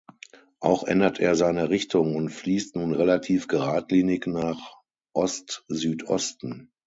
Auch 0.59 0.83
ändert 0.85 1.19
er 1.19 1.35
seine 1.35 1.69
Richtung 1.69 2.15
und 2.15 2.29
fließt 2.29 2.75
nun 2.75 2.95
relativ 2.95 3.47
geradlinig 3.47 4.25
nach 4.25 4.77
Ostsüdosten. 5.13 6.71